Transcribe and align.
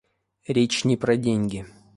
Речь 0.47 0.83
не 0.83 0.97
про 0.97 1.15
деньги. 1.15 1.67